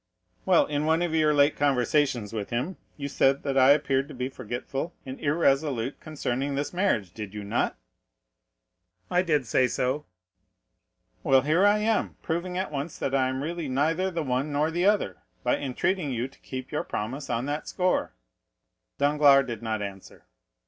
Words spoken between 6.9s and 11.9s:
did you not?" "I did say so." "Well, here I